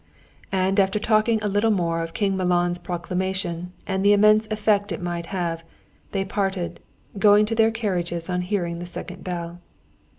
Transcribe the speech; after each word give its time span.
And 0.51 0.79
after 0.79 0.97
talking 0.97 1.37
a 1.43 1.47
little 1.47 1.69
more 1.69 2.01
of 2.01 2.15
King 2.15 2.35
Milan's 2.35 2.79
proclamation, 2.79 3.71
and 3.85 4.03
the 4.03 4.13
immense 4.13 4.47
effect 4.49 4.91
it 4.91 4.99
might 4.99 5.27
have, 5.27 5.63
they 6.11 6.25
parted, 6.25 6.79
going 7.19 7.45
to 7.45 7.53
their 7.53 7.69
carriages 7.69 8.27
on 8.27 8.41
hearing 8.41 8.79
the 8.79 8.87
second 8.87 9.23
bell. 9.23 9.61